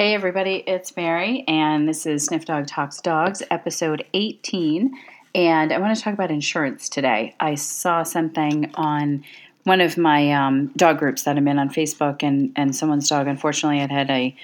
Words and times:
Hey, 0.00 0.14
everybody, 0.14 0.64
it's 0.66 0.96
Mary, 0.96 1.44
and 1.46 1.86
this 1.86 2.06
is 2.06 2.24
Sniff 2.24 2.46
Dog 2.46 2.66
Talks 2.66 3.02
Dogs, 3.02 3.42
episode 3.50 4.02
18. 4.14 4.94
And 5.34 5.72
I 5.74 5.76
want 5.76 5.94
to 5.94 6.02
talk 6.02 6.14
about 6.14 6.30
insurance 6.30 6.88
today. 6.88 7.36
I 7.38 7.56
saw 7.56 8.02
something 8.02 8.70
on 8.76 9.22
one 9.64 9.82
of 9.82 9.98
my 9.98 10.32
um, 10.32 10.68
dog 10.68 10.98
groups 10.98 11.24
that 11.24 11.36
I'm 11.36 11.46
in 11.46 11.58
on 11.58 11.68
Facebook, 11.68 12.22
and, 12.22 12.50
and 12.56 12.74
someone's 12.74 13.10
dog, 13.10 13.26
unfortunately, 13.26 13.80
had 13.80 13.90
had 13.90 14.08
a, 14.08 14.34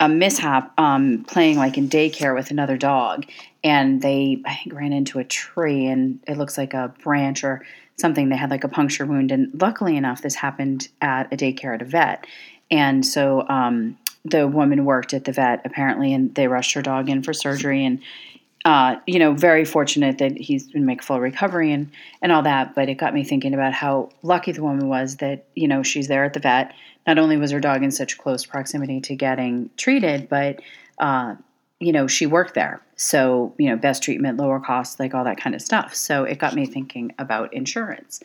a 0.00 0.08
mishap 0.08 0.72
um, 0.80 1.24
playing 1.24 1.58
like 1.58 1.76
in 1.76 1.90
daycare 1.90 2.34
with 2.34 2.50
another 2.50 2.78
dog. 2.78 3.26
And 3.62 4.00
they, 4.00 4.40
I 4.46 4.54
think, 4.54 4.74
ran 4.74 4.94
into 4.94 5.18
a 5.18 5.24
tree, 5.24 5.88
and 5.88 6.20
it 6.26 6.38
looks 6.38 6.56
like 6.56 6.72
a 6.72 6.94
branch 7.02 7.44
or 7.44 7.66
something. 7.98 8.30
They 8.30 8.36
had 8.36 8.48
like 8.48 8.64
a 8.64 8.68
puncture 8.68 9.04
wound. 9.04 9.30
And 9.30 9.50
luckily 9.60 9.98
enough, 9.98 10.22
this 10.22 10.36
happened 10.36 10.88
at 11.02 11.30
a 11.30 11.36
daycare 11.36 11.74
at 11.74 11.82
a 11.82 11.84
vet. 11.84 12.26
And 12.70 13.04
so, 13.04 13.46
um, 13.50 13.98
the 14.24 14.46
woman 14.46 14.84
worked 14.84 15.14
at 15.14 15.24
the 15.24 15.32
vet 15.32 15.62
apparently, 15.64 16.12
and 16.12 16.34
they 16.34 16.48
rushed 16.48 16.74
her 16.74 16.82
dog 16.82 17.08
in 17.08 17.22
for 17.22 17.32
surgery. 17.32 17.84
And 17.84 18.00
uh, 18.64 18.96
you 19.06 19.18
know, 19.18 19.32
very 19.32 19.64
fortunate 19.64 20.18
that 20.18 20.36
he's 20.36 20.68
been 20.68 20.86
make 20.86 21.02
full 21.02 21.20
recovery 21.20 21.72
and 21.72 21.90
and 22.20 22.30
all 22.30 22.42
that. 22.42 22.74
But 22.74 22.88
it 22.88 22.94
got 22.94 23.14
me 23.14 23.24
thinking 23.24 23.54
about 23.54 23.72
how 23.72 24.10
lucky 24.22 24.52
the 24.52 24.62
woman 24.62 24.88
was 24.88 25.16
that 25.16 25.46
you 25.54 25.66
know 25.66 25.82
she's 25.82 26.08
there 26.08 26.24
at 26.24 26.34
the 26.34 26.40
vet. 26.40 26.72
Not 27.06 27.18
only 27.18 27.36
was 27.36 27.50
her 27.50 27.58
dog 27.58 27.82
in 27.82 27.90
such 27.90 28.18
close 28.18 28.46
proximity 28.46 29.00
to 29.00 29.16
getting 29.16 29.70
treated, 29.76 30.28
but 30.28 30.60
uh, 30.98 31.34
you 31.80 31.92
know 31.92 32.06
she 32.06 32.26
worked 32.26 32.54
there, 32.54 32.80
so 32.94 33.52
you 33.58 33.68
know 33.68 33.76
best 33.76 34.04
treatment, 34.04 34.38
lower 34.38 34.60
cost, 34.60 35.00
like 35.00 35.12
all 35.12 35.24
that 35.24 35.38
kind 35.38 35.56
of 35.56 35.62
stuff. 35.62 35.94
So 35.96 36.22
it 36.22 36.38
got 36.38 36.54
me 36.54 36.64
thinking 36.64 37.12
about 37.18 37.52
insurance 37.52 38.20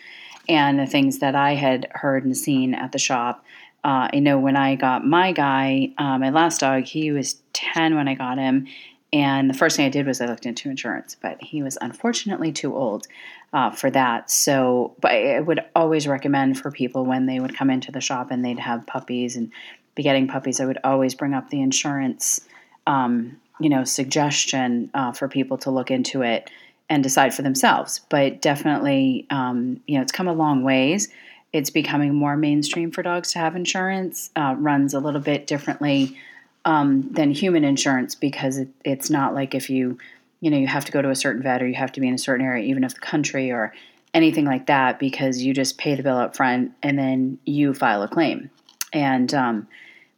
and 0.50 0.80
the 0.80 0.86
things 0.86 1.20
that 1.20 1.36
I 1.36 1.56
had 1.56 1.88
heard 1.92 2.24
and 2.26 2.38
seen 2.38 2.74
at 2.74 2.92
the 2.92 3.00
shop 3.00 3.44
uh, 3.84 4.10
I 4.14 4.20
know 4.20 4.38
when 4.38 4.56
I 4.56 4.76
got 4.76 5.06
my 5.06 5.32
guy, 5.32 5.94
uh, 5.98 6.18
my 6.18 6.30
last 6.30 6.60
dog, 6.60 6.84
he 6.84 7.12
was 7.12 7.42
10 7.54 7.96
when 7.96 8.08
I 8.08 8.16
got 8.16 8.38
him. 8.38 8.68
And 9.14 9.50
the 9.50 9.54
first 9.54 9.78
thing 9.78 9.86
I 9.86 9.90
did 9.90 10.06
was 10.06 10.20
I 10.20 10.26
looked 10.26 10.46
into 10.46 10.70
insurance, 10.70 11.16
but 11.22 11.42
he 11.42 11.64
was 11.64 11.78
unfortunately 11.80 12.52
too 12.52 12.76
old 12.76 13.08
uh, 13.54 13.72
for 13.72 13.90
that. 13.92 14.30
So, 14.30 14.94
but 15.00 15.12
I 15.12 15.40
would 15.40 15.62
always 15.76 16.08
recommend 16.08 16.60
for 16.60 16.72
people 16.72 17.06
when 17.06 17.26
they 17.26 17.40
would 17.40 17.56
come 17.56 17.70
into 17.70 17.92
the 17.92 18.02
shop 18.02 18.32
and 18.32 18.44
they'd 18.44 18.60
have 18.60 18.86
puppies 18.86 19.38
and 19.38 19.52
be 19.96 20.04
getting 20.04 20.28
puppies, 20.28 20.60
I 20.60 20.66
would 20.66 20.80
always 20.84 21.16
bring 21.16 21.34
up 21.34 21.50
the 21.50 21.62
insurance, 21.62 22.42
um, 22.86 23.38
you 23.60 23.70
know, 23.70 23.84
suggestion 23.84 24.92
uh, 24.94 25.14
for 25.14 25.28
people 25.28 25.58
to 25.60 25.72
look 25.72 25.90
into 25.90 26.22
it 26.22 26.50
and 26.90 27.02
decide 27.02 27.34
for 27.34 27.42
themselves. 27.42 28.02
But 28.10 28.42
definitely, 28.42 29.26
um, 29.30 29.82
you 29.88 29.96
know, 29.96 30.02
it's 30.02 30.12
come 30.12 30.28
a 30.28 30.34
long 30.34 30.64
ways 30.64 31.10
it's 31.54 31.70
becoming 31.70 32.14
more 32.14 32.36
mainstream 32.36 32.92
for 32.92 33.02
dogs 33.02 33.32
to 33.34 33.40
have 33.40 33.56
insurance. 33.56 34.30
Uh, 34.36 34.56
runs 34.58 34.94
a 34.94 35.00
little 35.00 35.22
bit 35.22 35.48
differently 35.48 36.18
um, 36.66 37.10
than 37.12 37.32
human 37.32 37.64
insurance 37.64 38.16
because 38.16 38.58
it, 38.58 38.70
it's 38.84 39.10
not 39.10 39.34
like 39.34 39.56
if 39.56 39.70
you, 39.70 39.98
you 40.42 40.52
know, 40.52 40.58
you 40.58 40.68
have 40.68 40.86
to 40.86 40.92
go 40.92 41.02
to 41.02 41.10
a 41.10 41.16
certain 41.16 41.42
vet 41.42 41.62
or 41.62 41.68
you 41.68 41.76
have 41.76 41.92
to 41.94 42.02
be 42.02 42.08
in 42.08 42.14
a 42.14 42.18
certain 42.18 42.46
area, 42.46 42.66
even 42.66 42.84
of 42.84 42.94
the 42.94 43.00
country 43.00 43.52
or 43.52 43.74
anything 44.14 44.46
like 44.46 44.66
that, 44.68 45.00
because 45.00 45.42
you 45.42 45.54
just 45.54 45.78
pay 45.78 45.96
the 45.96 46.04
bill 46.04 46.18
up 46.18 46.36
front 46.36 46.74
and 46.84 47.00
then 47.00 47.38
you 47.46 47.74
file 47.74 48.04
a 48.04 48.08
claim. 48.08 48.50
And 48.92 49.34
um, 49.34 49.68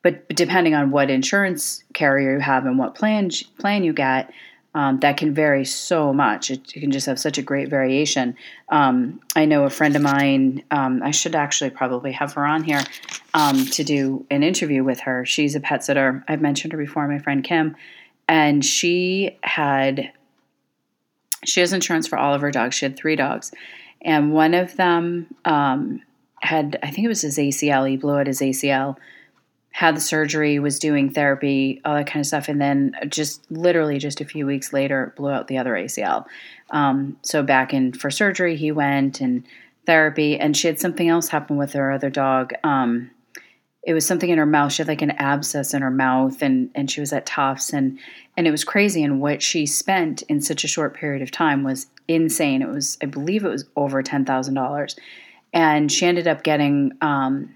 but 0.02 0.28
depending 0.30 0.74
on 0.74 0.92
what 0.92 1.10
insurance 1.10 1.84
carrier 1.94 2.34
you 2.34 2.40
have 2.40 2.66
and 2.66 2.78
what 2.80 2.96
plan 2.96 3.30
plan 3.58 3.84
you 3.84 3.94
get, 3.94 4.32
um, 4.76 5.00
that 5.00 5.18
can 5.18 5.34
vary 5.34 5.66
so 5.66 6.14
much. 6.14 6.52
It, 6.52 6.76
it, 6.76 6.80
can 6.80 6.92
just 6.92 7.08
have 7.08 7.20
such 7.20 7.38
a 7.38 7.42
great 7.42 7.70
variation. 7.70 8.36
Um, 8.70 9.20
I 9.36 9.46
know 9.46 9.64
a 9.64 9.70
friend 9.70 9.96
of 9.96 10.02
mine, 10.02 10.64
um, 10.70 11.02
I 11.04 11.12
should 11.12 11.36
actually 11.36 11.72
probably 11.72 12.12
have 12.12 12.34
her 12.34 12.46
on 12.46 12.64
here 12.64 12.84
um, 13.34 13.66
to 13.66 13.84
do 13.84 14.26
an 14.30 14.44
interview 14.44 14.84
with 14.84 15.02
her. 15.02 15.26
She's 15.26 15.56
a 15.56 15.60
pet 15.60 15.84
sitter. 15.84 16.24
I've 16.28 16.42
mentioned 16.42 16.74
her 16.74 16.78
before, 16.78 17.08
my 17.08 17.20
friend 17.20 17.44
Kim. 17.44 17.76
And 18.28 18.64
she 18.64 19.38
had, 19.42 20.12
she 21.44 21.62
has 21.62 21.74
insurance 21.74 22.08
for 22.08 22.18
all 22.18 22.36
of 22.36 22.42
her 22.42 22.52
dogs. 22.52 22.76
She 22.76 22.86
had 22.86 22.96
three 22.96 23.16
dogs. 23.16 23.52
And 24.02 24.32
one 24.34 24.54
of 24.54 24.76
them 24.78 25.34
um, 25.46 26.04
had, 26.42 26.78
I 26.84 26.92
think 26.92 27.06
it 27.06 27.10
was 27.10 27.22
his 27.22 27.40
ACL, 27.40 27.90
he 27.90 27.98
blew 27.98 28.18
out 28.18 28.28
his 28.28 28.40
ACL 28.40 28.98
had 29.72 29.96
the 29.96 30.02
surgery, 30.02 30.60
was 30.60 30.80
doing 30.80 31.10
therapy, 31.10 31.80
all 31.86 31.96
that 31.96 32.08
kind 32.08 32.22
of 32.22 32.28
stuff, 32.28 32.48
and 32.48 32.60
then 32.60 32.94
just 33.08 33.50
literally 33.52 33.98
just 33.98 34.20
a 34.20 34.26
few 34.26 34.46
weeks 34.46 34.74
later 34.74 35.14
blew 35.16 35.30
out 35.30 35.48
the 35.48 35.58
other 35.58 35.74
ACL. 35.74 36.26
Um, 36.72 37.18
so 37.22 37.44
back 37.44 37.74
in 37.74 37.94
for 37.94 38.10
surgery, 38.10 38.56
he 38.56 38.72
went 38.72 39.22
and 39.22 39.44
therapy, 39.86 40.38
and 40.40 40.56
she 40.58 40.68
had 40.68 40.80
something 40.80 41.08
else 41.08 41.30
happen 41.30 41.58
with 41.58 41.74
her 41.74 41.92
other 41.92 42.10
dog. 42.10 42.54
Um, 42.64 43.12
it 43.84 43.94
was 43.94 44.06
something 44.06 44.30
in 44.30 44.38
her 44.38 44.46
mouth. 44.46 44.74
She 44.74 44.82
had 44.82 44.88
like 44.88 45.02
an 45.02 45.12
abscess 45.12 45.74
in 45.74 45.82
her 45.82 45.92
mouth, 45.92 46.42
and 46.42 46.70
and 46.76 46.92
she 46.92 47.00
was 47.00 47.14
at 47.14 47.26
Tufts, 47.26 47.72
and 47.72 48.00
and 48.36 48.48
it 48.48 48.52
was 48.52 48.64
crazy. 48.64 49.04
And 49.04 49.22
what 49.22 49.42
she 49.42 49.66
spent 49.66 50.24
in 50.24 50.42
such 50.42 50.64
a 50.64 50.68
short 50.68 50.94
period 50.94 51.22
of 51.22 51.32
time 51.32 51.64
was 51.64 51.88
insane. 52.08 52.62
It 52.62 52.70
was, 52.70 52.98
I 53.02 53.06
believe, 53.06 53.46
it 53.46 53.50
was 53.50 53.66
over 53.76 54.04
ten 54.04 54.26
thousand 54.26 54.56
dollars, 54.56 54.96
and 55.54 55.92
she 55.92 56.06
ended 56.06 56.28
up 56.28 56.44
getting, 56.44 56.92
um, 57.02 57.54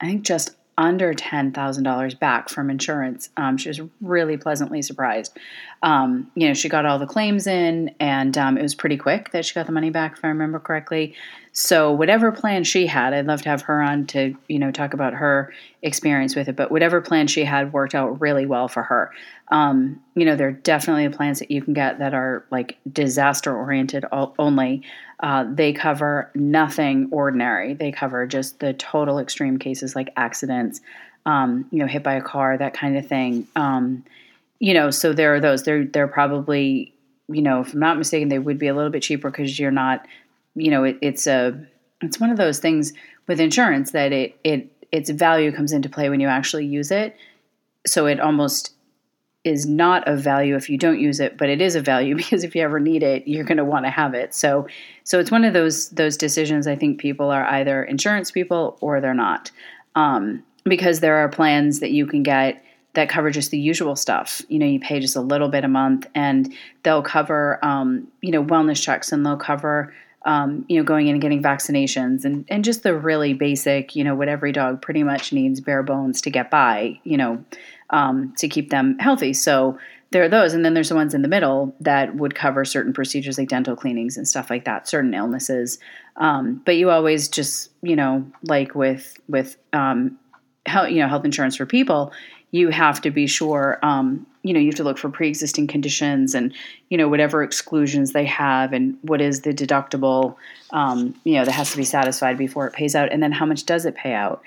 I 0.00 0.06
think, 0.06 0.22
just 0.22 0.56
under 0.78 1.14
$10,000 1.14 2.18
back 2.18 2.48
from 2.50 2.68
insurance. 2.68 3.30
Um, 3.36 3.56
she 3.56 3.68
was 3.68 3.80
really 4.00 4.36
pleasantly 4.36 4.82
surprised. 4.82 5.36
Um, 5.82 6.30
you 6.34 6.48
know, 6.48 6.54
she 6.54 6.68
got 6.68 6.84
all 6.84 6.98
the 6.98 7.06
claims 7.06 7.46
in, 7.46 7.94
and 7.98 8.36
um, 8.36 8.58
it 8.58 8.62
was 8.62 8.74
pretty 8.74 8.98
quick 8.98 9.30
that 9.32 9.44
she 9.44 9.54
got 9.54 9.66
the 9.66 9.72
money 9.72 9.90
back, 9.90 10.18
if 10.18 10.24
I 10.24 10.28
remember 10.28 10.58
correctly. 10.58 11.14
So, 11.52 11.90
whatever 11.90 12.30
plan 12.32 12.64
she 12.64 12.86
had, 12.86 13.14
I'd 13.14 13.26
love 13.26 13.40
to 13.42 13.48
have 13.48 13.62
her 13.62 13.80
on 13.80 14.06
to, 14.08 14.36
you 14.48 14.58
know, 14.58 14.70
talk 14.70 14.92
about 14.92 15.14
her 15.14 15.54
experience 15.80 16.36
with 16.36 16.48
it. 16.48 16.56
But 16.56 16.70
whatever 16.70 17.00
plan 17.00 17.26
she 17.26 17.44
had 17.44 17.72
worked 17.72 17.94
out 17.94 18.20
really 18.20 18.44
well 18.44 18.68
for 18.68 18.82
her. 18.82 19.10
Um, 19.48 20.02
you 20.14 20.26
know, 20.26 20.36
there 20.36 20.48
are 20.48 20.52
definitely 20.52 21.08
plans 21.08 21.38
that 21.38 21.50
you 21.50 21.62
can 21.62 21.72
get 21.72 21.98
that 22.00 22.12
are 22.12 22.44
like 22.50 22.76
disaster 22.92 23.56
oriented 23.56 24.04
only. 24.12 24.82
Uh, 25.20 25.46
they 25.50 25.72
cover 25.72 26.30
nothing 26.34 27.08
ordinary. 27.10 27.74
They 27.74 27.90
cover 27.90 28.26
just 28.26 28.60
the 28.60 28.74
total 28.74 29.18
extreme 29.18 29.58
cases 29.58 29.96
like 29.96 30.12
accidents, 30.16 30.80
um, 31.24 31.66
you 31.70 31.78
know, 31.78 31.86
hit 31.86 32.02
by 32.02 32.14
a 32.14 32.22
car, 32.22 32.58
that 32.58 32.74
kind 32.74 32.96
of 32.98 33.06
thing. 33.06 33.46
Um, 33.56 34.04
you 34.58 34.74
know, 34.74 34.90
so 34.90 35.12
there 35.12 35.34
are 35.34 35.40
those. 35.40 35.62
They're 35.62 35.84
they're 35.84 36.08
probably, 36.08 36.92
you 37.28 37.42
know, 37.42 37.62
if 37.62 37.72
I'm 37.72 37.80
not 37.80 37.98
mistaken, 37.98 38.28
they 38.28 38.38
would 38.38 38.58
be 38.58 38.68
a 38.68 38.74
little 38.74 38.90
bit 38.90 39.02
cheaper 39.02 39.30
because 39.30 39.58
you're 39.58 39.70
not, 39.70 40.06
you 40.54 40.70
know, 40.70 40.84
it, 40.84 40.98
it's 41.00 41.26
a 41.26 41.58
it's 42.02 42.20
one 42.20 42.30
of 42.30 42.36
those 42.36 42.58
things 42.58 42.92
with 43.26 43.40
insurance 43.40 43.92
that 43.92 44.12
it 44.12 44.38
it 44.44 44.70
its 44.92 45.10
value 45.10 45.50
comes 45.52 45.72
into 45.72 45.88
play 45.88 46.08
when 46.08 46.20
you 46.20 46.28
actually 46.28 46.66
use 46.66 46.90
it. 46.90 47.16
So 47.86 48.06
it 48.06 48.20
almost 48.20 48.72
is 49.46 49.66
not 49.66 50.06
of 50.08 50.20
value 50.20 50.56
if 50.56 50.68
you 50.68 50.76
don't 50.76 50.98
use 50.98 51.20
it, 51.20 51.38
but 51.38 51.48
it 51.48 51.60
is 51.60 51.76
a 51.76 51.80
value 51.80 52.16
because 52.22 52.44
if 52.44 52.54
you 52.54 52.62
ever 52.62 52.80
need 52.80 53.02
it, 53.02 53.26
you're 53.26 53.44
going 53.44 53.56
to 53.58 53.64
want 53.64 53.84
to 53.84 53.90
have 53.90 54.14
it. 54.14 54.34
So, 54.34 54.66
so 55.04 55.20
it's 55.20 55.30
one 55.30 55.44
of 55.44 55.52
those 55.52 55.90
those 55.90 56.16
decisions. 56.16 56.66
I 56.66 56.76
think 56.76 56.98
people 56.98 57.30
are 57.30 57.44
either 57.44 57.84
insurance 57.84 58.30
people 58.30 58.76
or 58.80 59.00
they're 59.00 59.14
not, 59.14 59.50
um, 59.94 60.42
because 60.64 61.00
there 61.00 61.16
are 61.16 61.28
plans 61.28 61.80
that 61.80 61.92
you 61.92 62.06
can 62.06 62.22
get 62.22 62.62
that 62.94 63.08
cover 63.08 63.30
just 63.30 63.50
the 63.50 63.58
usual 63.58 63.94
stuff. 63.94 64.42
You 64.48 64.58
know, 64.58 64.66
you 64.66 64.80
pay 64.80 65.00
just 65.00 65.16
a 65.16 65.20
little 65.20 65.48
bit 65.48 65.64
a 65.64 65.68
month, 65.68 66.06
and 66.14 66.52
they'll 66.82 67.02
cover 67.02 67.64
um, 67.64 68.08
you 68.22 68.32
know 68.32 68.44
wellness 68.44 68.82
checks, 68.82 69.12
and 69.12 69.24
they'll 69.24 69.36
cover 69.36 69.94
um, 70.26 70.66
you 70.68 70.76
know, 70.76 70.84
going 70.84 71.06
in 71.06 71.14
and 71.14 71.22
getting 71.22 71.40
vaccinations 71.40 72.24
and, 72.24 72.44
and 72.48 72.64
just 72.64 72.82
the 72.82 72.94
really 72.94 73.32
basic, 73.32 73.94
you 73.94 74.02
know, 74.02 74.14
what 74.14 74.28
every 74.28 74.50
dog 74.50 74.82
pretty 74.82 75.04
much 75.04 75.32
needs 75.32 75.60
bare 75.60 75.84
bones 75.84 76.20
to 76.22 76.30
get 76.30 76.50
by, 76.50 76.98
you 77.04 77.16
know, 77.16 77.42
um, 77.90 78.34
to 78.38 78.48
keep 78.48 78.70
them 78.70 78.98
healthy. 78.98 79.32
So 79.32 79.78
there 80.10 80.24
are 80.24 80.28
those. 80.28 80.52
And 80.52 80.64
then 80.64 80.74
there's 80.74 80.88
the 80.88 80.96
ones 80.96 81.14
in 81.14 81.22
the 81.22 81.28
middle 81.28 81.76
that 81.80 82.16
would 82.16 82.34
cover 82.34 82.64
certain 82.64 82.92
procedures 82.92 83.38
like 83.38 83.48
dental 83.48 83.76
cleanings 83.76 84.16
and 84.16 84.26
stuff 84.26 84.50
like 84.50 84.64
that, 84.64 84.88
certain 84.88 85.14
illnesses. 85.14 85.78
Um, 86.16 86.60
but 86.64 86.76
you 86.76 86.90
always 86.90 87.28
just, 87.28 87.70
you 87.82 87.94
know, 87.94 88.26
like 88.42 88.74
with, 88.74 89.16
with, 89.28 89.56
um, 89.72 90.18
health, 90.66 90.90
you 90.90 90.98
know, 90.98 91.08
health 91.08 91.24
insurance 91.24 91.54
for 91.54 91.66
people, 91.66 92.12
you 92.50 92.70
have 92.70 93.00
to 93.02 93.10
be 93.10 93.26
sure, 93.26 93.78
um, 93.82 94.26
you 94.42 94.52
know, 94.52 94.60
you 94.60 94.66
have 94.66 94.76
to 94.76 94.84
look 94.84 94.98
for 94.98 95.10
pre-existing 95.10 95.66
conditions 95.66 96.34
and, 96.34 96.54
you 96.88 96.96
know, 96.96 97.08
whatever 97.08 97.42
exclusions 97.42 98.12
they 98.12 98.24
have 98.24 98.72
and 98.72 98.96
what 99.02 99.20
is 99.20 99.40
the 99.42 99.52
deductible, 99.52 100.36
um, 100.70 101.14
you 101.24 101.34
know, 101.34 101.44
that 101.44 101.52
has 101.52 101.70
to 101.72 101.76
be 101.76 101.84
satisfied 101.84 102.38
before 102.38 102.66
it 102.66 102.72
pays 102.72 102.94
out. 102.94 103.12
And 103.12 103.22
then 103.22 103.32
how 103.32 103.46
much 103.46 103.66
does 103.66 103.84
it 103.84 103.94
pay 103.94 104.12
out? 104.12 104.42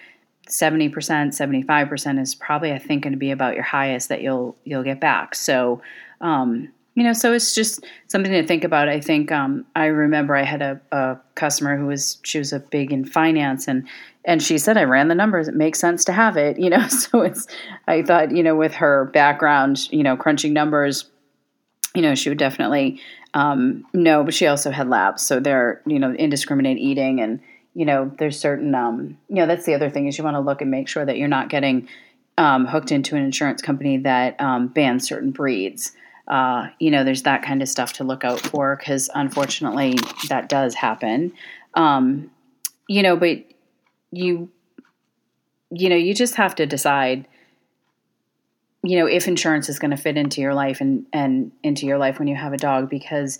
70%, 0.48 0.92
75% 0.92 2.22
is 2.22 2.34
probably, 2.34 2.72
I 2.72 2.80
think, 2.80 3.04
going 3.04 3.14
to 3.14 3.20
be 3.20 3.32
about 3.32 3.54
your 3.54 3.64
highest 3.64 4.10
that 4.10 4.22
you'll, 4.22 4.56
you'll 4.64 4.84
get 4.84 5.00
back. 5.00 5.36
So, 5.36 5.82
um, 6.22 6.70
you 6.96 7.04
know, 7.04 7.14
so 7.14 7.34
it's 7.34 7.56
just 7.56 7.86
something 8.08 8.32
to 8.32 8.46
think 8.46 8.64
about. 8.64 8.90
I 8.90 9.00
think 9.00 9.32
um, 9.32 9.66
I 9.76 9.86
remember 9.86 10.36
I 10.36 10.44
had 10.44 10.62
a, 10.62 10.82
a, 10.92 11.18
customer 11.36 11.78
who 11.78 11.86
was 11.86 12.18
she 12.24 12.38
was 12.38 12.52
a 12.52 12.60
big 12.60 12.92
in 12.92 13.06
finance, 13.06 13.68
and 13.68 13.88
and 14.26 14.44
she 14.44 14.58
said 14.58 14.78
I 14.78 14.84
ran 14.84 15.08
the 15.08 15.16
numbers. 15.16 15.48
It 15.48 15.56
makes 15.56 15.80
sense 15.80 16.04
to 16.06 16.14
have 16.14 16.36
it, 16.36 16.60
you 16.60 16.70
know. 16.70 16.88
So 16.88 17.22
it's 17.22 17.48
I 17.88 18.02
thought 18.02 18.36
you 18.36 18.44
know 18.44 18.56
with 18.56 18.74
her 18.76 19.06
background, 19.14 19.92
you 19.92 20.04
know, 20.04 20.18
crunching 20.18 20.54
numbers, 20.54 21.10
you 21.96 22.02
know, 22.02 22.16
she 22.16 22.30
would 22.30 22.38
definitely 22.38 23.00
um, 23.34 23.86
know. 23.94 24.24
But 24.24 24.34
she 24.34 24.48
also 24.48 24.72
had 24.72 24.90
labs, 24.90 25.26
so 25.26 25.40
they're 25.40 25.82
you 25.86 26.00
know 26.00 26.14
indiscriminate 26.14 26.80
eating 26.80 27.22
and 27.22 27.40
you 27.76 27.86
know 27.86 28.12
there's 28.18 28.38
certain 28.38 28.76
um, 28.76 29.18
you 29.30 29.36
know 29.36 29.46
that's 29.46 29.66
the 29.66 29.74
other 29.74 29.90
thing 29.90 30.08
is 30.08 30.18
you 30.18 30.24
want 30.24 30.36
to 30.36 30.42
look 30.42 30.62
and 30.62 30.72
make 30.72 30.88
sure 30.88 31.06
that 31.06 31.18
you're 31.18 31.28
not 31.28 31.50
getting 31.50 31.88
um, 32.38 32.66
hooked 32.66 32.92
into 32.92 33.16
an 33.16 33.24
insurance 33.24 33.62
company 33.62 33.98
that 33.98 34.40
um, 34.42 34.68
bans 34.68 35.08
certain 35.08 35.32
breeds. 35.32 35.94
Uh, 36.30 36.68
you 36.80 36.92
know, 36.92 37.04
there's 37.04 37.24
that 37.24 37.44
kind 37.44 37.62
of 37.62 37.70
stuff 37.70 37.94
to 37.94 38.04
look 38.04 38.24
out 38.24 38.40
for 38.40 38.76
because 38.76 39.10
unfortunately 39.14 39.98
that 40.30 40.48
does 40.48 40.76
happen. 40.76 41.34
Um, 41.74 42.30
you 42.88 43.02
know, 43.02 43.16
but 43.16 43.44
you, 44.12 44.50
you 45.72 45.90
know, 45.90 45.96
you 45.96 46.14
just 46.14 46.36
have 46.36 46.56
to 46.56 46.66
decide, 46.66 47.28
you 48.84 48.98
know, 48.98 49.06
if 49.06 49.28
insurance 49.28 49.70
is 49.70 49.80
going 49.80 49.92
to 49.92 49.98
fit 49.98 50.18
into 50.18 50.42
your 50.42 50.54
life 50.54 50.82
and, 50.82 51.06
and 51.12 51.52
into 51.64 51.86
your 51.86 51.98
life 51.98 52.20
when 52.20 52.28
you 52.28 52.36
have 52.36 52.54
a 52.54 52.58
dog 52.58 52.90
because, 52.90 53.40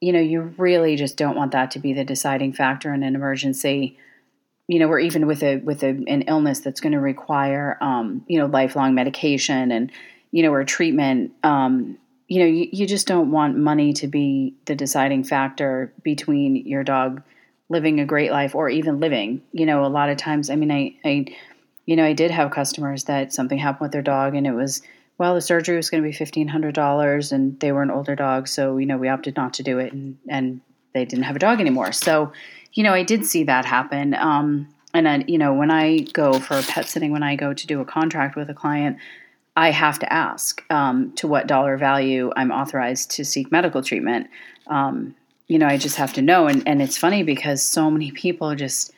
you 0.00 0.12
know, 0.12 0.20
you 0.20 0.54
really 0.56 0.96
just 0.96 1.16
don't 1.16 1.36
want 1.36 1.52
that 1.52 1.70
to 1.72 1.78
be 1.78 1.92
the 1.92 2.04
deciding 2.04 2.52
factor 2.52 2.92
in 2.92 3.02
an 3.02 3.14
emergency 3.14 3.98
you 4.66 4.78
know, 4.78 4.88
or 4.88 4.98
even 4.98 5.26
with 5.26 5.42
a 5.42 5.56
with 5.58 5.82
a, 5.82 5.88
an 5.88 6.22
illness 6.22 6.60
that's 6.60 6.80
going 6.80 6.92
to 6.92 7.00
require, 7.00 7.76
um, 7.80 8.24
you 8.26 8.38
know, 8.38 8.46
lifelong 8.46 8.94
medication 8.94 9.70
and, 9.70 9.92
you 10.30 10.42
know, 10.42 10.52
or 10.52 10.64
treatment, 10.64 11.32
um, 11.42 11.98
you 12.28 12.40
know, 12.40 12.46
you, 12.46 12.68
you 12.72 12.86
just 12.86 13.06
don't 13.06 13.30
want 13.30 13.56
money 13.56 13.92
to 13.94 14.08
be 14.08 14.54
the 14.64 14.74
deciding 14.74 15.24
factor 15.24 15.92
between 16.02 16.56
your 16.56 16.84
dog 16.84 17.22
living 17.68 18.00
a 18.00 18.06
great 18.06 18.30
life 18.30 18.54
or 18.54 18.68
even 18.68 19.00
living. 19.00 19.42
You 19.52 19.66
know, 19.66 19.84
a 19.84 19.88
lot 19.88 20.08
of 20.08 20.16
times, 20.16 20.50
I 20.50 20.56
mean, 20.56 20.70
I, 20.70 20.96
I, 21.04 21.26
you 21.86 21.96
know, 21.96 22.04
I 22.04 22.12
did 22.12 22.30
have 22.30 22.50
customers 22.50 23.04
that 23.04 23.32
something 23.32 23.58
happened 23.58 23.86
with 23.86 23.92
their 23.92 24.02
dog 24.02 24.34
and 24.34 24.46
it 24.46 24.52
was, 24.52 24.82
well, 25.16 25.34
the 25.34 25.40
surgery 25.40 25.76
was 25.76 25.90
going 25.90 26.02
to 26.02 26.08
be 26.08 26.12
fifteen 26.12 26.48
hundred 26.48 26.74
dollars, 26.74 27.30
and 27.30 27.58
they 27.60 27.70
were 27.70 27.82
an 27.82 27.90
older 27.90 28.16
dog, 28.16 28.48
so 28.48 28.78
you 28.78 28.86
know, 28.86 28.96
we 28.96 29.08
opted 29.08 29.36
not 29.36 29.54
to 29.54 29.62
do 29.62 29.78
it, 29.78 29.92
and 29.92 30.18
and 30.28 30.60
they 30.92 31.04
didn't 31.04 31.24
have 31.24 31.36
a 31.36 31.38
dog 31.38 31.60
anymore. 31.60 31.92
So, 31.92 32.32
you 32.72 32.82
know, 32.82 32.92
I 32.92 33.04
did 33.04 33.24
see 33.24 33.44
that 33.44 33.64
happen. 33.64 34.14
Um, 34.14 34.68
and 34.92 35.06
then, 35.06 35.24
you 35.28 35.38
know, 35.38 35.54
when 35.54 35.70
I 35.70 35.98
go 35.98 36.38
for 36.38 36.56
a 36.56 36.62
pet 36.62 36.88
sitting, 36.88 37.12
when 37.12 37.22
I 37.22 37.36
go 37.36 37.52
to 37.52 37.66
do 37.66 37.80
a 37.80 37.84
contract 37.84 38.36
with 38.36 38.48
a 38.50 38.54
client, 38.54 38.98
I 39.56 39.70
have 39.70 39.98
to 40.00 40.12
ask 40.12 40.64
um, 40.70 41.12
to 41.12 41.28
what 41.28 41.46
dollar 41.46 41.76
value 41.76 42.32
I'm 42.36 42.50
authorized 42.50 43.12
to 43.12 43.24
seek 43.24 43.52
medical 43.52 43.82
treatment. 43.82 44.28
Um, 44.66 45.14
you 45.46 45.58
know, 45.58 45.66
I 45.66 45.76
just 45.76 45.96
have 45.96 46.12
to 46.14 46.22
know. 46.22 46.46
And, 46.46 46.66
and 46.66 46.82
it's 46.82 46.98
funny 46.98 47.22
because 47.22 47.62
so 47.62 47.90
many 47.90 48.10
people 48.10 48.54
just, 48.54 48.92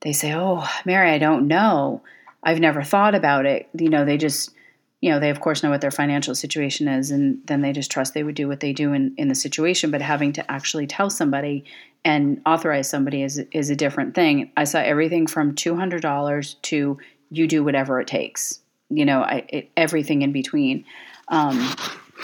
they 0.00 0.12
say, 0.12 0.32
Oh, 0.34 0.66
Mary, 0.84 1.10
I 1.10 1.18
don't 1.18 1.48
know. 1.48 2.02
I've 2.42 2.60
never 2.60 2.82
thought 2.82 3.14
about 3.14 3.44
it. 3.44 3.68
You 3.78 3.90
know, 3.90 4.04
they 4.04 4.16
just, 4.16 4.54
you 5.00 5.10
know, 5.10 5.20
they 5.20 5.30
of 5.30 5.40
course 5.40 5.62
know 5.62 5.70
what 5.70 5.80
their 5.80 5.90
financial 5.90 6.34
situation 6.34 6.88
is, 6.88 7.10
and 7.10 7.40
then 7.46 7.60
they 7.60 7.72
just 7.72 7.90
trust 7.90 8.14
they 8.14 8.22
would 8.22 8.34
do 8.34 8.48
what 8.48 8.60
they 8.60 8.72
do 8.72 8.92
in, 8.92 9.14
in 9.16 9.28
the 9.28 9.34
situation. 9.34 9.90
But 9.90 10.02
having 10.02 10.32
to 10.34 10.50
actually 10.50 10.86
tell 10.86 11.10
somebody 11.10 11.64
and 12.04 12.40
authorize 12.46 12.88
somebody 12.88 13.22
is 13.22 13.42
is 13.52 13.70
a 13.70 13.76
different 13.76 14.14
thing. 14.14 14.52
I 14.56 14.64
saw 14.64 14.78
everything 14.78 15.26
from 15.26 15.54
two 15.54 15.76
hundred 15.76 16.02
dollars 16.02 16.54
to 16.62 16.98
you 17.30 17.46
do 17.46 17.64
whatever 17.64 18.00
it 18.00 18.06
takes. 18.06 18.60
You 18.90 19.04
know, 19.04 19.22
I, 19.22 19.44
it, 19.48 19.70
everything 19.76 20.22
in 20.22 20.32
between. 20.32 20.84
Um, 21.28 21.74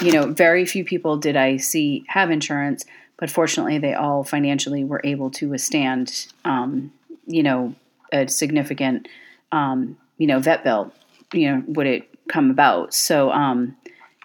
you 0.02 0.12
know, 0.12 0.26
very 0.26 0.66
few 0.66 0.84
people 0.84 1.16
did 1.16 1.36
I 1.36 1.56
see 1.56 2.04
have 2.08 2.30
insurance, 2.30 2.84
but 3.18 3.30
fortunately, 3.30 3.78
they 3.78 3.94
all 3.94 4.24
financially 4.24 4.84
were 4.84 5.00
able 5.04 5.30
to 5.32 5.48
withstand. 5.48 6.26
Um, 6.44 6.92
you 7.26 7.42
know, 7.42 7.74
a 8.12 8.28
significant, 8.28 9.08
um, 9.52 9.96
you 10.18 10.26
know, 10.26 10.38
vet 10.38 10.64
bill. 10.64 10.92
You 11.32 11.50
know, 11.50 11.64
would 11.68 11.86
it 11.86 12.28
come 12.28 12.50
about. 12.50 12.94
So, 12.94 13.30
um, 13.30 13.76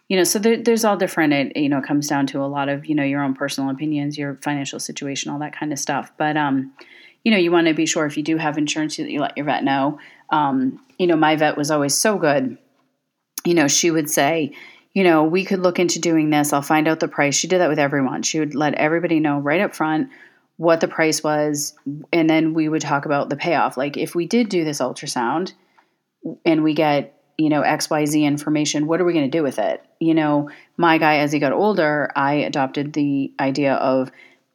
you 0.07 0.17
know, 0.17 0.23
so 0.23 0.39
there, 0.39 0.57
there's 0.57 0.83
all 0.83 0.97
different. 0.97 1.33
It 1.33 1.57
you 1.57 1.69
know 1.69 1.81
comes 1.81 2.07
down 2.07 2.27
to 2.27 2.41
a 2.41 2.45
lot 2.45 2.69
of 2.69 2.85
you 2.85 2.95
know 2.95 3.03
your 3.03 3.23
own 3.23 3.33
personal 3.33 3.69
opinions, 3.69 4.17
your 4.17 4.35
financial 4.43 4.79
situation, 4.79 5.31
all 5.31 5.39
that 5.39 5.57
kind 5.57 5.71
of 5.71 5.79
stuff. 5.79 6.11
But 6.17 6.35
um, 6.35 6.73
you 7.23 7.31
know, 7.31 7.38
you 7.38 7.51
want 7.51 7.67
to 7.67 7.73
be 7.73 7.85
sure 7.85 8.05
if 8.05 8.17
you 8.17 8.23
do 8.23 8.38
have 8.38 8.57
insurance 8.57 8.97
that 8.97 9.09
you 9.09 9.21
let 9.21 9.38
your 9.38 9.45
vet 9.45 9.63
know. 9.63 9.99
Um, 10.31 10.83
you 10.98 11.07
know, 11.07 11.16
my 11.16 11.36
vet 11.36 11.57
was 11.57 11.72
always 11.72 11.94
so 11.94 12.18
good. 12.18 12.57
You 13.45 13.54
know, 13.54 13.68
she 13.68 13.92
would 13.92 14.10
say, 14.10 14.54
you 14.94 15.04
know, 15.04 15.24
we 15.24 15.45
could 15.45 15.60
look 15.60 15.80
into 15.80 16.00
doing 16.00 16.30
this. 16.30 16.54
I'll 16.54 16.62
find 16.62 16.88
out 16.88 17.00
the 17.00 17.07
price. 17.07 17.36
She 17.36 17.48
did 17.48 17.60
that 17.60 17.69
with 17.69 17.80
everyone. 17.80 18.24
She 18.24 18.39
would 18.39 18.56
let 18.56 18.75
everybody 18.75 19.19
know 19.19 19.39
right 19.39 19.62
up 19.62 19.75
front 19.75 20.10
what 20.57 20.80
the 20.80 20.88
price 20.88 21.24
was, 21.24 21.74
and 22.13 22.30
then 22.30 22.54
we 22.54 22.69
would 22.69 22.81
talk 22.81 23.06
about 23.06 23.30
the 23.30 23.36
payoff. 23.36 23.78
Like 23.78 23.98
if 23.98 24.13
we 24.13 24.28
did 24.28 24.50
do 24.50 24.63
this 24.63 24.80
ultrasound 24.80 25.54
and 26.45 26.63
we 26.63 26.75
get 26.75 27.18
you 27.42 27.50
know, 27.50 27.63
XYZ 27.63 28.22
information. 28.22 28.86
What 28.86 29.01
are 29.01 29.04
we 29.04 29.13
going 29.13 29.30
to 29.30 29.38
do 29.38 29.42
with 29.42 29.57
it? 29.57 29.84
You 30.00 30.13
know, 30.13 30.51
my 30.77 31.00
guy, 31.00 31.18
as 31.18 31.31
he 31.31 31.39
got 31.39 31.54
older, 31.54 32.12
I 32.16 32.34
adopted 32.34 32.94
the 32.94 33.34
idea 33.39 33.74
of, 33.74 34.12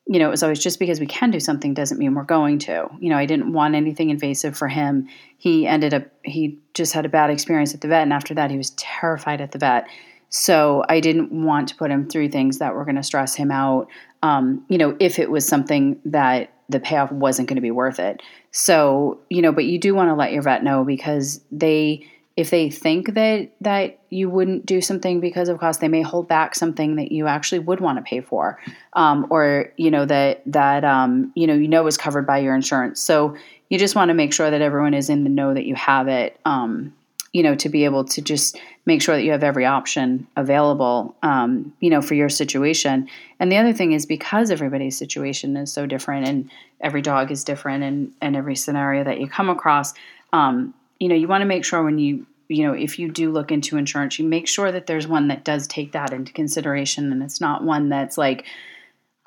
you 0.07 0.21
know, 0.21 0.29
it 0.29 0.31
was 0.31 0.43
always 0.43 0.63
just 0.63 0.79
because 0.79 1.01
we 1.01 1.07
can 1.07 1.31
do 1.31 1.41
something 1.41 1.75
doesn't 1.75 1.99
mean 1.99 2.15
we're 2.15 2.23
going 2.23 2.61
to. 2.61 2.89
You 3.01 3.11
know, 3.11 3.17
I 3.17 3.27
didn't 3.27 3.53
want 3.53 3.75
anything 3.75 4.11
invasive 4.11 4.57
for 4.57 4.69
him. 4.69 5.09
He 5.37 5.67
ended 5.67 5.93
up, 5.93 6.05
he 6.23 6.59
just 6.75 6.93
had 6.93 7.05
a 7.05 7.09
bad 7.09 7.31
experience 7.31 7.75
at 7.75 7.81
the 7.81 7.89
vet. 7.89 8.03
And 8.03 8.13
after 8.13 8.33
that, 8.35 8.51
he 8.51 8.57
was 8.57 8.71
terrified 8.71 9.41
at 9.41 9.51
the 9.51 9.59
vet. 9.59 9.89
So 10.29 10.85
I 10.89 11.01
didn't 11.01 11.33
want 11.33 11.69
to 11.69 11.75
put 11.75 11.91
him 11.91 12.09
through 12.09 12.29
things 12.29 12.59
that 12.59 12.75
were 12.75 12.85
going 12.85 12.97
to 12.97 13.03
stress 13.03 13.35
him 13.35 13.51
out. 13.51 13.89
Um, 14.23 14.65
you 14.69 14.79
know, 14.79 14.97
if 15.01 15.19
it 15.19 15.31
was 15.31 15.47
something 15.47 16.01
that 16.05 16.53
the 16.69 16.81
payoff 16.81 17.11
wasn't 17.11 17.49
going 17.49 17.57
to 17.57 17.63
be 17.63 17.71
worth 17.71 17.99
it. 17.99 18.23
So, 18.51 19.21
you 19.29 19.43
know, 19.43 19.53
but 19.53 19.65
you 19.65 19.79
do 19.79 19.95
want 19.95 20.11
to 20.11 20.15
let 20.15 20.33
your 20.33 20.43
vet 20.43 20.65
know 20.65 20.85
because 20.85 21.41
they, 21.53 22.07
if 22.37 22.51
they 22.51 22.69
think 22.69 23.15
that 23.15 23.51
that 23.63 23.99
you 24.11 24.29
wouldn't 24.29 24.67
do 24.67 24.81
something 24.83 25.21
because 25.21 25.49
of 25.49 25.59
cost, 25.59 25.81
they 25.81 25.89
may 25.89 26.03
hold 26.03 26.29
back 26.29 26.55
something 26.55 26.97
that 26.97 27.11
you 27.11 27.27
actually 27.27 27.61
would 27.61 27.81
want 27.81 27.99
to 27.99 28.03
pay 28.03 28.21
for, 28.21 28.61
um, 28.93 29.27
or 29.31 29.73
you 29.77 29.91
know 29.91 30.05
that 30.05 30.43
that 30.47 30.85
um, 30.85 31.33
you 31.35 31.47
know 31.47 31.55
you 31.55 31.69
know 31.69 31.87
is 31.87 31.97
covered 31.97 32.27
by 32.27 32.39
your 32.39 32.55
insurance. 32.55 33.01
So 33.01 33.37
you 33.71 33.79
just 33.79 33.97
want 33.97 34.11
to 34.11 34.15
make 34.15 34.35
sure 34.35 34.51
that 34.51 34.61
everyone 34.61 34.95
is 34.95 35.09
in 35.09 35.25
the 35.25 35.31
know 35.31 35.55
that 35.55 35.65
you 35.65 35.75
have 35.75 36.09
it. 36.09 36.39
Um, 36.45 36.95
you 37.33 37.43
know 37.43 37.55
to 37.55 37.69
be 37.69 37.85
able 37.85 38.05
to 38.05 38.23
just 38.23 38.59
make 38.85 39.03
sure 39.03 39.17
that 39.17 39.25
you 39.25 39.33
have 39.33 39.43
every 39.43 39.65
option 39.65 40.27
available. 40.37 41.17
Um, 41.23 41.73
you 41.81 41.89
know 41.89 42.03
for 42.03 42.15
your 42.15 42.29
situation. 42.29 43.09
And 43.41 43.51
the 43.51 43.57
other 43.57 43.73
thing 43.73 43.93
is 43.93 44.05
because 44.05 44.51
everybody's 44.51 44.99
situation 44.99 45.57
is 45.57 45.73
so 45.73 45.87
different, 45.87 46.29
and 46.29 46.51
every 46.83 47.01
dog 47.01 47.31
is 47.31 47.45
different, 47.45 47.83
and 47.83 48.13
and 48.21 48.37
every 48.37 48.57
scenario 48.57 49.05
that 49.05 49.21
you 49.21 49.27
come 49.27 49.49
across. 49.49 49.95
Um, 50.35 50.75
you 50.99 51.09
know, 51.09 51.15
you 51.15 51.29
want 51.29 51.43
to 51.43 51.47
make 51.47 51.65
sure 51.65 51.83
when 51.83 51.99
you, 51.99 52.27
you 52.49 52.67
know, 52.67 52.73
if 52.73 52.99
you 52.99 53.11
do 53.11 53.31
look 53.31 53.51
into 53.51 53.77
insurance, 53.77 54.19
you 54.19 54.27
make 54.27 54.49
sure 54.49 54.71
that 54.71 54.87
there's 54.87 55.07
one 55.07 55.29
that 55.29 55.45
does 55.45 55.67
take 55.67 55.93
that 55.93 56.13
into 56.13 56.33
consideration 56.33 57.13
and 57.13 57.23
it's 57.23 57.41
not 57.41 57.65
one 57.65 57.89
that's 57.89 58.17
like, 58.17 58.47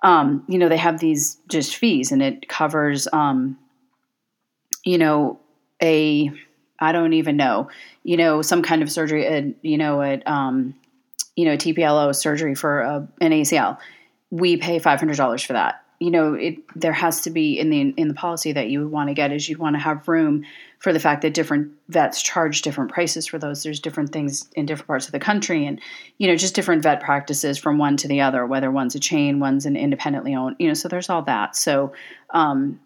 um, 0.03 0.43
you 0.47 0.57
know, 0.57 0.69
they 0.69 0.77
have 0.77 0.99
these 0.99 1.37
just 1.49 1.75
fees 1.75 2.11
and 2.11 2.21
it 2.21 2.47
covers, 2.47 3.07
um, 3.11 3.57
you 4.85 4.97
know, 4.97 5.39
a, 5.81 6.31
I 6.79 6.91
don't 6.91 7.13
even 7.13 7.35
know, 7.35 7.69
you 8.03 8.15
know, 8.15 8.41
some 8.41 8.63
kind 8.63 8.81
of 8.81 8.91
surgery, 8.91 9.25
a, 9.25 9.53
you 9.61 9.77
know, 9.77 10.01
a, 10.01 10.21
um, 10.25 10.75
you 11.35 11.45
know, 11.45 11.57
TPLO 11.57 12.15
surgery 12.15 12.55
for 12.55 12.81
a, 12.81 13.07
an 13.19 13.31
ACL. 13.31 13.77
We 14.31 14.57
pay 14.57 14.79
$500 14.79 15.45
for 15.45 15.53
that 15.53 15.83
you 15.99 16.11
know, 16.11 16.33
it 16.33 16.57
there 16.75 16.93
has 16.93 17.21
to 17.21 17.29
be 17.29 17.59
in 17.59 17.69
the 17.69 17.93
in 17.97 18.07
the 18.07 18.13
policy 18.13 18.53
that 18.53 18.69
you 18.69 18.79
would 18.79 18.91
want 18.91 19.09
to 19.09 19.13
get 19.13 19.33
is 19.33 19.49
you'd 19.49 19.59
want 19.59 19.75
to 19.75 19.81
have 19.81 20.07
room 20.07 20.45
for 20.79 20.93
the 20.93 20.99
fact 20.99 21.23
that 21.23 21.33
different 21.33 21.73
vets 21.89 22.23
charge 22.23 22.61
different 22.61 22.89
prices 22.89 23.27
for 23.27 23.37
those. 23.37 23.63
There's 23.63 23.81
different 23.81 24.13
things 24.13 24.49
in 24.55 24.65
different 24.65 24.87
parts 24.87 25.07
of 25.07 25.11
the 25.11 25.19
country, 25.19 25.65
and 25.65 25.81
you 26.17 26.27
know, 26.27 26.37
just 26.37 26.55
different 26.55 26.83
vet 26.83 27.01
practices 27.01 27.57
from 27.57 27.77
one 27.77 27.97
to 27.97 28.07
the 28.07 28.21
other. 28.21 28.45
Whether 28.45 28.71
one's 28.71 28.95
a 28.95 28.99
chain, 28.99 29.39
one's 29.41 29.65
an 29.65 29.75
independently 29.75 30.35
owned, 30.35 30.55
you 30.57 30.69
know. 30.69 30.73
So 30.73 30.87
there's 30.87 31.09
all 31.09 31.23
that. 31.23 31.57
So, 31.57 31.91
um, 32.29 32.79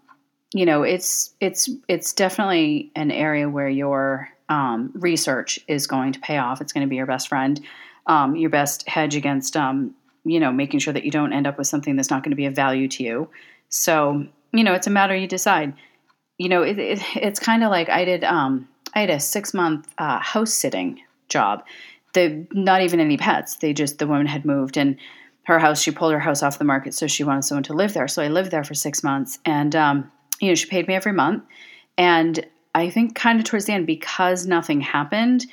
you 0.51 0.65
know, 0.65 0.82
it's 0.82 1.36
it's 1.39 1.70
it's 1.88 2.13
definitely 2.13 2.91
an 2.96 3.12
area 3.12 3.48
where 3.48 3.70
your 3.70 4.29
um, 4.50 4.91
research 4.96 5.60
is 5.67 5.86
going 5.86 6.13
to 6.13 6.20
pay 6.20 6.38
off. 6.38 6.62
It's 6.62 6.74
going 6.74 6.86
to 6.86 6.89
be 6.89 6.96
your 6.96 7.05
best 7.05 7.27
friend, 7.27 7.60
um, 8.08 8.36
your 8.36 8.50
best 8.50 8.88
hedge 8.88 9.15
against 9.15 9.55
um, 9.55 9.93
you 10.25 10.39
know, 10.39 10.51
making 10.51 10.80
sure 10.80 10.94
that 10.94 11.03
you 11.03 11.12
don't 11.12 11.34
end 11.34 11.48
up 11.48 11.58
with 11.58 11.68
something 11.68 11.96
that's 11.96 12.10
not 12.10 12.24
going 12.24 12.32
to 12.32 12.36
be 12.36 12.46
of 12.46 12.56
value 12.56 12.88
to 12.88 13.03
you. 13.03 13.30
So, 13.70 14.25
you 14.51 14.63
know, 14.63 14.74
it's 14.74 14.88
a 14.88 14.92
matter 14.92 15.15
you 15.15 15.27
decide. 15.27 15.74
You 16.38 16.50
know, 16.50 16.63
it, 16.63 16.80
it, 16.80 17.00
it's 17.15 17.39
kind 17.39 17.63
of 17.63 17.72
like 17.72 17.89
I 17.89 18.06
did. 18.06 18.24
Um, 18.24 18.68
I 18.94 19.01
had 19.01 19.10
a 19.10 19.20
six 19.20 19.53
month 19.53 19.88
uh, 19.98 20.20
house 20.20 20.53
sitting 20.53 21.01
job. 21.30 21.63
The 22.13 22.48
not 22.51 22.82
even 22.82 23.00
any 23.00 23.18
pets. 23.18 23.56
They 23.56 23.74
just 23.74 24.00
the 24.00 24.08
woman 24.08 24.27
had 24.27 24.46
moved 24.46 24.77
and 24.77 24.98
her 25.44 25.60
house. 25.60 25.82
She 25.82 25.92
pulled 25.92 26.13
her 26.13 26.20
house 26.20 26.44
off 26.44 26.60
the 26.60 26.63
market, 26.63 26.94
so 26.94 27.08
she 27.08 27.24
wanted 27.24 27.44
someone 27.44 27.63
to 27.63 27.74
live 27.74 27.94
there. 27.94 28.08
So 28.08 28.22
I 28.22 28.27
lived 28.27 28.51
there 28.51 28.63
for 28.63 28.75
six 28.75 29.03
months, 29.03 29.39
and 29.46 29.75
um, 29.75 30.12
you 30.39 30.50
know, 30.50 30.56
she 30.56 30.68
paid 30.68 30.88
me 30.88 30.94
every 30.94 31.13
month. 31.13 31.44
And 31.98 32.46
I 32.75 32.89
think 32.89 33.15
kind 33.15 33.39
of 33.39 33.46
towards 33.46 33.65
the 33.65 33.74
end, 33.74 33.88
because 33.88 34.46
nothing 34.46 34.82
happened, 34.82 35.46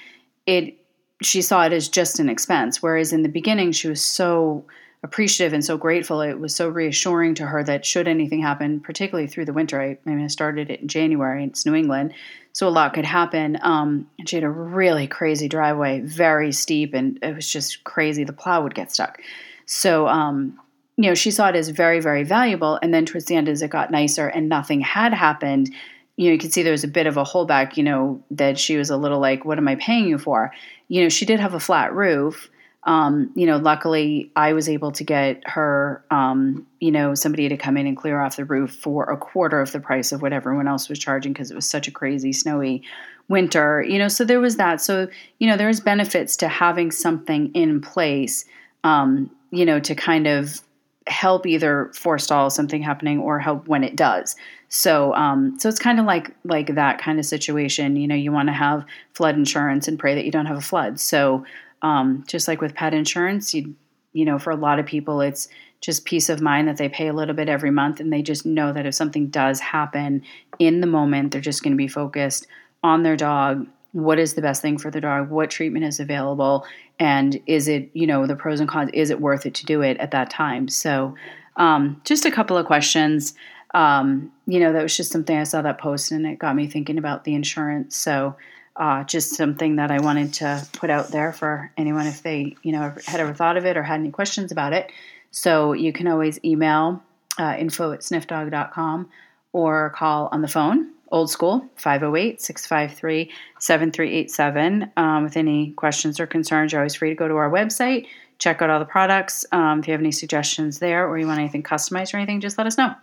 it 0.46 0.79
she 1.22 1.42
saw 1.42 1.64
it 1.64 1.72
as 1.72 1.88
just 1.88 2.18
an 2.18 2.28
expense. 2.28 2.82
Whereas 2.82 3.12
in 3.12 3.22
the 3.22 3.28
beginning, 3.28 3.72
she 3.72 3.88
was 3.88 4.00
so 4.00 4.64
appreciative 5.02 5.52
and 5.52 5.64
so 5.64 5.78
grateful. 5.78 6.20
It 6.20 6.38
was 6.38 6.54
so 6.54 6.68
reassuring 6.68 7.34
to 7.36 7.46
her 7.46 7.64
that 7.64 7.86
should 7.86 8.06
anything 8.06 8.42
happen, 8.42 8.80
particularly 8.80 9.28
through 9.28 9.46
the 9.46 9.52
winter, 9.52 9.80
I, 9.80 9.98
I 10.06 10.14
mean, 10.14 10.24
I 10.24 10.28
started 10.28 10.70
it 10.70 10.80
in 10.80 10.88
January. 10.88 11.44
It's 11.44 11.64
New 11.64 11.74
England, 11.74 12.12
so 12.52 12.68
a 12.68 12.70
lot 12.70 12.92
could 12.92 13.06
happen. 13.06 13.58
Um, 13.62 14.08
and 14.18 14.28
she 14.28 14.36
had 14.36 14.44
a 14.44 14.50
really 14.50 15.06
crazy 15.06 15.48
driveway, 15.48 16.00
very 16.00 16.52
steep, 16.52 16.92
and 16.92 17.18
it 17.22 17.34
was 17.34 17.50
just 17.50 17.84
crazy. 17.84 18.24
The 18.24 18.34
plow 18.34 18.62
would 18.62 18.74
get 18.74 18.92
stuck. 18.92 19.20
So, 19.64 20.06
um, 20.06 20.58
you 20.96 21.06
know, 21.08 21.14
she 21.14 21.30
saw 21.30 21.48
it 21.48 21.56
as 21.56 21.70
very, 21.70 22.00
very 22.00 22.24
valuable. 22.24 22.78
And 22.82 22.92
then 22.92 23.06
towards 23.06 23.24
the 23.24 23.36
end, 23.36 23.48
as 23.48 23.62
it 23.62 23.70
got 23.70 23.90
nicer 23.90 24.28
and 24.28 24.50
nothing 24.50 24.82
had 24.82 25.14
happened, 25.14 25.72
you 26.16 26.26
know, 26.26 26.32
you 26.32 26.38
could 26.38 26.52
see 26.52 26.62
there 26.62 26.72
was 26.72 26.84
a 26.84 26.88
bit 26.88 27.06
of 27.06 27.16
a 27.16 27.24
holdback, 27.24 27.78
you 27.78 27.82
know, 27.82 28.22
that 28.32 28.58
she 28.58 28.76
was 28.76 28.90
a 28.90 28.98
little 28.98 29.20
like, 29.20 29.46
what 29.46 29.56
am 29.56 29.68
I 29.68 29.76
paying 29.76 30.06
you 30.06 30.18
for? 30.18 30.52
You 30.90 31.04
know, 31.04 31.08
she 31.08 31.24
did 31.24 31.40
have 31.40 31.54
a 31.54 31.60
flat 31.60 31.94
roof. 31.94 32.50
Um, 32.82 33.30
you 33.34 33.46
know, 33.46 33.58
luckily 33.58 34.32
I 34.34 34.54
was 34.54 34.68
able 34.68 34.90
to 34.92 35.04
get 35.04 35.46
her, 35.46 36.04
um, 36.10 36.66
you 36.80 36.90
know, 36.90 37.14
somebody 37.14 37.48
to 37.48 37.56
come 37.56 37.76
in 37.76 37.86
and 37.86 37.96
clear 37.96 38.20
off 38.20 38.36
the 38.36 38.44
roof 38.44 38.74
for 38.74 39.04
a 39.04 39.16
quarter 39.16 39.60
of 39.60 39.70
the 39.70 39.80
price 39.80 40.12
of 40.12 40.20
what 40.20 40.32
everyone 40.32 40.66
else 40.66 40.88
was 40.88 40.98
charging 40.98 41.32
because 41.32 41.50
it 41.50 41.54
was 41.54 41.68
such 41.68 41.88
a 41.88 41.90
crazy 41.90 42.32
snowy 42.32 42.82
winter, 43.28 43.82
you 43.82 43.98
know, 43.98 44.08
so 44.08 44.24
there 44.24 44.40
was 44.40 44.56
that. 44.56 44.80
So, 44.80 45.08
you 45.38 45.46
know, 45.46 45.56
there's 45.56 45.78
benefits 45.78 46.36
to 46.38 46.48
having 46.48 46.90
something 46.90 47.52
in 47.54 47.80
place, 47.80 48.44
um, 48.82 49.30
you 49.52 49.64
know, 49.64 49.78
to 49.78 49.94
kind 49.94 50.26
of 50.26 50.60
help 51.06 51.46
either 51.46 51.90
forestall 51.94 52.50
something 52.50 52.82
happening 52.82 53.18
or 53.18 53.38
help 53.38 53.66
when 53.66 53.82
it 53.82 53.96
does. 53.96 54.36
So, 54.68 55.14
um, 55.14 55.58
so 55.58 55.68
it's 55.68 55.78
kind 55.78 55.98
of 55.98 56.06
like 56.06 56.34
like 56.44 56.74
that 56.74 57.00
kind 57.00 57.18
of 57.18 57.26
situation. 57.26 57.96
You 57.96 58.06
know, 58.06 58.14
you 58.14 58.32
want 58.32 58.48
to 58.48 58.52
have 58.52 58.84
flood 59.14 59.34
insurance 59.34 59.88
and 59.88 59.98
pray 59.98 60.14
that 60.14 60.24
you 60.24 60.30
don't 60.30 60.46
have 60.46 60.58
a 60.58 60.62
flood. 60.62 61.00
So, 61.00 61.44
um, 61.82 62.24
just 62.26 62.46
like 62.46 62.60
with 62.60 62.74
pet 62.74 62.94
insurance, 62.94 63.54
you 63.54 63.74
you 64.12 64.24
know, 64.24 64.38
for 64.38 64.50
a 64.50 64.56
lot 64.56 64.78
of 64.78 64.86
people, 64.86 65.20
it's 65.20 65.48
just 65.80 66.04
peace 66.04 66.28
of 66.28 66.40
mind 66.40 66.68
that 66.68 66.76
they 66.76 66.88
pay 66.88 67.08
a 67.08 67.12
little 67.12 67.34
bit 67.34 67.48
every 67.48 67.70
month 67.70 68.00
and 68.00 68.12
they 68.12 68.22
just 68.22 68.44
know 68.44 68.72
that 68.72 68.86
if 68.86 68.94
something 68.94 69.28
does 69.28 69.60
happen 69.60 70.22
in 70.58 70.80
the 70.80 70.86
moment, 70.86 71.32
they're 71.32 71.40
just 71.40 71.62
going 71.62 71.72
to 71.72 71.76
be 71.76 71.88
focused 71.88 72.46
on 72.82 73.02
their 73.02 73.16
dog. 73.16 73.66
What 73.92 74.18
is 74.18 74.34
the 74.34 74.42
best 74.42 74.62
thing 74.62 74.78
for 74.78 74.90
the 74.90 75.00
dog? 75.00 75.30
What 75.30 75.50
treatment 75.50 75.84
is 75.84 76.00
available? 76.00 76.64
And 76.98 77.40
is 77.46 77.68
it, 77.68 77.90
you 77.92 78.06
know, 78.06 78.26
the 78.26 78.36
pros 78.36 78.60
and 78.60 78.68
cons? 78.68 78.90
Is 78.94 79.10
it 79.10 79.20
worth 79.20 79.46
it 79.46 79.54
to 79.54 79.66
do 79.66 79.82
it 79.82 79.96
at 79.98 80.12
that 80.12 80.30
time? 80.30 80.68
So, 80.68 81.14
um, 81.56 82.00
just 82.04 82.24
a 82.24 82.30
couple 82.30 82.56
of 82.56 82.66
questions. 82.66 83.34
Um, 83.74 84.32
you 84.46 84.60
know, 84.60 84.72
that 84.72 84.82
was 84.82 84.96
just 84.96 85.12
something 85.12 85.36
I 85.36 85.44
saw 85.44 85.62
that 85.62 85.78
post 85.78 86.12
and 86.12 86.26
it 86.26 86.38
got 86.38 86.56
me 86.56 86.66
thinking 86.66 86.98
about 86.98 87.24
the 87.24 87.34
insurance. 87.34 87.96
So, 87.96 88.36
uh, 88.76 89.04
just 89.04 89.34
something 89.34 89.76
that 89.76 89.90
I 89.90 90.00
wanted 90.00 90.32
to 90.34 90.66
put 90.72 90.90
out 90.90 91.08
there 91.08 91.32
for 91.32 91.70
anyone 91.76 92.06
if 92.06 92.22
they, 92.22 92.56
you 92.62 92.72
know, 92.72 92.94
had 93.06 93.20
ever 93.20 93.34
thought 93.34 93.56
of 93.56 93.66
it 93.66 93.76
or 93.76 93.82
had 93.82 94.00
any 94.00 94.10
questions 94.10 94.52
about 94.52 94.72
it. 94.72 94.90
So 95.30 95.72
you 95.72 95.92
can 95.92 96.08
always 96.08 96.38
email 96.44 97.02
uh, 97.38 97.56
info 97.58 97.92
at 97.92 98.00
sniffdog.com 98.00 99.08
or 99.52 99.90
call 99.90 100.28
on 100.32 100.42
the 100.42 100.48
phone, 100.48 100.90
old 101.10 101.30
school, 101.30 101.68
508 101.76 102.40
653 102.40 103.30
7387. 103.58 104.92
Um, 104.96 105.24
with 105.24 105.36
any 105.36 105.72
questions 105.72 106.20
or 106.20 106.26
concerns, 106.26 106.72
you're 106.72 106.80
always 106.80 106.94
free 106.94 107.10
to 107.10 107.14
go 107.14 107.28
to 107.28 107.36
our 107.36 107.50
website, 107.50 108.06
check 108.38 108.62
out 108.62 108.70
all 108.70 108.78
the 108.78 108.84
products. 108.84 109.44
Um, 109.52 109.80
if 109.80 109.88
you 109.88 109.92
have 109.92 110.00
any 110.00 110.12
suggestions 110.12 110.78
there 110.78 111.08
or 111.08 111.18
you 111.18 111.26
want 111.26 111.38
anything 111.38 111.62
customized 111.62 112.14
or 112.14 112.16
anything, 112.16 112.40
just 112.40 112.58
let 112.58 112.66
us 112.66 112.78
know. 112.78 112.94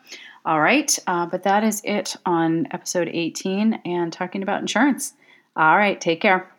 All 0.45 0.61
right, 0.61 0.97
uh, 1.07 1.25
but 1.25 1.43
that 1.43 1.63
is 1.63 1.81
it 1.83 2.15
on 2.25 2.67
episode 2.71 3.09
18 3.11 3.81
and 3.85 4.13
talking 4.13 4.43
about 4.43 4.61
insurance. 4.61 5.13
All 5.55 5.77
right, 5.77 5.99
take 5.99 6.21
care. 6.21 6.49